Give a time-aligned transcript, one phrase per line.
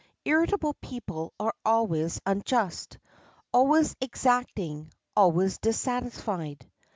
[0.25, 2.97] Irritable people are always unjust,
[3.53, 6.67] always exacting, always dissatisfied.